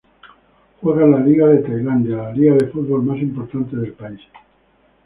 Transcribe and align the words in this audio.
Juega 0.81 1.05
en 1.05 1.11
la 1.11 1.19
Liga 1.19 1.45
de 1.45 1.59
Tailandia, 1.59 2.15
la 2.15 2.31
liga 2.31 2.55
de 2.55 2.69
fútbol 2.69 3.03
más 3.03 3.19
importante 3.19 3.75
del 3.75 3.93
país. 3.93 4.19